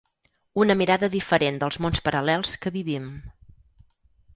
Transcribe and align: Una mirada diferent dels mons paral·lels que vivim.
Una 0.63 0.75
mirada 0.79 1.11
diferent 1.17 1.61
dels 1.65 1.79
mons 1.87 2.03
paral·lels 2.09 2.59
que 2.65 2.77
vivim. 2.83 3.11